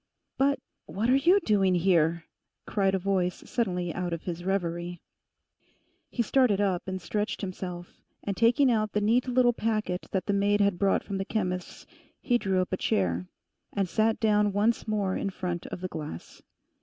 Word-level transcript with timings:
'But 0.35 0.57
what 0.87 1.11
are 1.11 1.15
you 1.15 1.39
doing 1.41 1.75
here?' 1.75 2.25
cried 2.65 2.95
a 2.95 2.97
voice 2.97 3.43
suddenly 3.47 3.93
out 3.93 4.13
of 4.13 4.23
his 4.23 4.43
reverie. 4.43 4.99
He 6.09 6.23
started 6.23 6.59
up 6.59 6.87
and 6.87 6.99
stretched 6.99 7.41
himself, 7.41 8.01
and 8.23 8.35
taking 8.35 8.71
out 8.71 8.93
the 8.93 8.99
neat 8.99 9.27
little 9.27 9.53
packet 9.53 10.07
that 10.09 10.25
the 10.25 10.33
maid 10.33 10.59
had 10.59 10.79
brought 10.79 11.03
from 11.03 11.19
the 11.19 11.23
chemist's, 11.25 11.85
he 12.19 12.39
drew 12.39 12.63
up 12.63 12.73
a 12.73 12.77
chair, 12.77 13.27
and 13.73 13.87
sat 13.87 14.19
down 14.19 14.53
once 14.53 14.87
more 14.87 15.15
in 15.15 15.29
front 15.29 15.67
of 15.67 15.81
the 15.81 15.87
glass. 15.87 16.41